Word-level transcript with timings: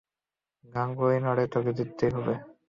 গাঙু, 0.65 1.03
এই 1.13 1.19
লড়াই 1.25 1.47
তোকে 1.53 1.71
জিততেই 1.77 2.11
হবে! 2.15 2.33